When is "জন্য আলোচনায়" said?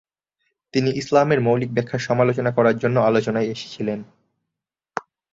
2.77-3.51